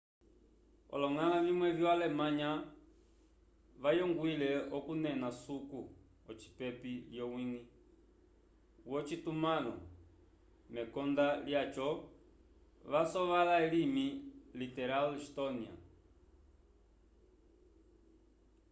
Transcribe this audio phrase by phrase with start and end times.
[0.93, 2.51] oloñgala vimwe vyo alemnaya
[3.83, 5.81] vayongwile okunena suku
[6.29, 7.61] ocipepi l'owiñgi
[8.91, 9.73] wocitumãlo
[10.73, 11.89] mekonda lyaco
[12.91, 14.07] vasovola elimi
[14.59, 15.73] literal estónia